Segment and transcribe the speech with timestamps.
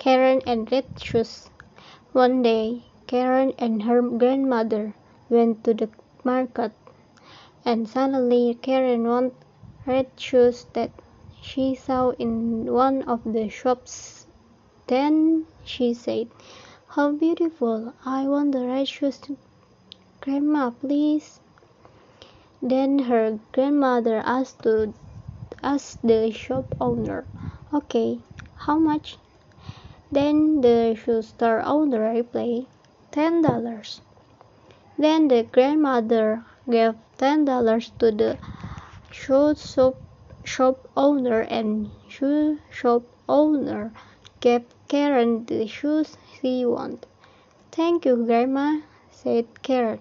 [0.00, 1.50] Karen and Red Shoes.
[2.12, 4.94] One day, Karen and her grandmother
[5.28, 5.90] went to the
[6.24, 6.72] market,
[7.66, 9.34] and suddenly Karen wanted
[9.84, 10.90] red shoes that
[11.42, 14.26] she saw in one of the shops.
[14.86, 16.28] Then she said,
[16.88, 17.92] How beautiful!
[18.02, 19.20] I want the red shoes.
[20.22, 21.40] Grandma, please.
[22.62, 24.94] Then her grandmother asked to
[25.62, 27.26] ask the shop owner,
[27.74, 28.20] Okay,
[28.54, 29.18] how much?
[30.12, 32.66] Then the shoe store owner replied,
[33.12, 34.00] ten dollars.
[34.98, 38.38] Then the grandmother gave ten dollars to the
[39.12, 39.96] shoe shop,
[40.42, 43.92] shop owner and shoe shop owner
[44.40, 47.06] gave Karen the shoes she wanted.
[47.70, 48.80] Thank you, Grandma,
[49.12, 50.00] said Karen.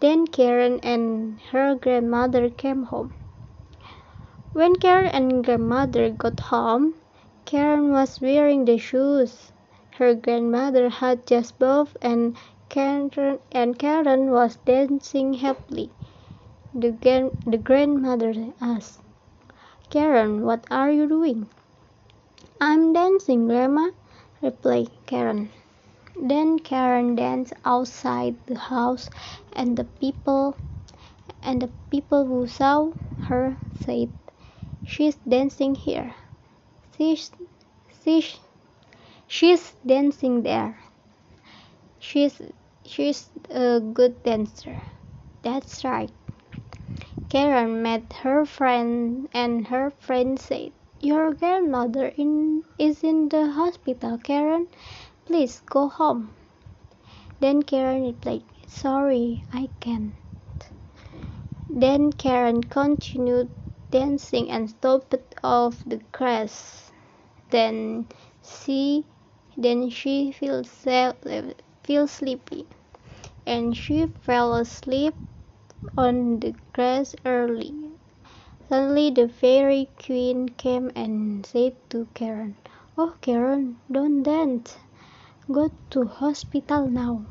[0.00, 3.14] Then Karen and her grandmother came home.
[4.52, 6.94] When Karen and grandmother got home,
[7.46, 9.52] Karen was wearing the shoes
[9.98, 12.36] her grandmother had just bought and
[12.68, 15.88] Karen, and Karen was dancing happily.
[16.74, 19.00] The, the grandmother asked,
[19.90, 21.48] Karen, what are you doing?
[22.60, 23.90] I'm dancing, Grandma,
[24.42, 25.50] replied Karen.
[26.20, 29.08] Then Karen danced outside the house
[29.52, 30.56] and the people
[31.42, 32.90] and the people who saw
[33.28, 34.10] her said,
[34.82, 36.12] She's dancing here.
[36.96, 37.30] She's,
[38.02, 38.38] she's,
[39.26, 40.78] she's dancing there.
[41.98, 42.40] She's,
[42.84, 44.76] she's a good dancer.
[45.42, 46.10] That's right.
[47.28, 54.16] Karen met her friend and her friend said, Your grandmother in, is in the hospital,
[54.16, 54.68] Karen.
[55.26, 56.30] Please go home.
[57.40, 60.14] Then Karen replied, Sorry, I can't.
[61.68, 63.50] Then Karen continued
[63.90, 66.85] dancing and stopped off the grass.
[67.50, 68.06] Then
[68.42, 69.04] she
[69.56, 72.66] then she feels feel sleepy
[73.46, 75.14] and she fell asleep
[75.96, 77.72] on the grass early.
[78.68, 82.56] Suddenly the fairy queen came and said to Karen,
[82.98, 84.76] Oh Karen, don't dance.
[85.50, 87.26] Go to hospital now.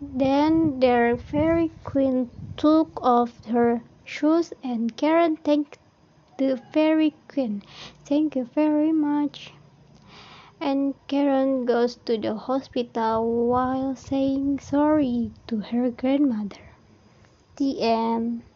[0.00, 5.78] Then the fairy queen took off her shoes and Karen thanked
[6.48, 7.62] the fairy queen.
[8.04, 9.52] Thank you very much.
[10.60, 16.62] And Karen goes to the hospital while saying sorry to her grandmother.
[17.56, 18.42] The end.